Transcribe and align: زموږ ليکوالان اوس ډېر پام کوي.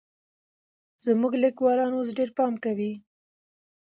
زموږ 1.05 1.33
ليکوالان 1.43 1.91
اوس 1.97 2.09
ډېر 2.17 2.29
پام 2.37 2.53
کوي. 2.63 2.93